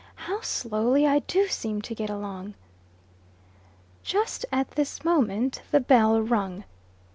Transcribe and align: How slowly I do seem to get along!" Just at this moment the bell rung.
How 0.25 0.41
slowly 0.41 1.05
I 1.05 1.19
do 1.19 1.47
seem 1.47 1.79
to 1.83 1.93
get 1.93 2.09
along!" 2.09 2.55
Just 4.01 4.47
at 4.51 4.71
this 4.71 5.05
moment 5.05 5.61
the 5.69 5.79
bell 5.79 6.19
rung. 6.21 6.63